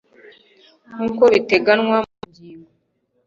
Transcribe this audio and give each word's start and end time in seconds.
nk 0.93 0.99
uko 1.07 1.23
biteganywa 1.33 1.97
mu 2.09 2.19
ngingo 2.29 2.69